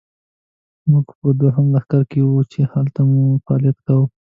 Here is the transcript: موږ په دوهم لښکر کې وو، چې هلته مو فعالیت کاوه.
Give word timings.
موږ 0.89 1.07
په 1.19 1.27
دوهم 1.39 1.65
لښکر 1.75 2.01
کې 2.11 2.19
وو، 2.27 2.39
چې 2.51 2.59
هلته 2.73 2.99
مو 3.09 3.21
فعالیت 3.45 3.77
کاوه. 3.85 4.07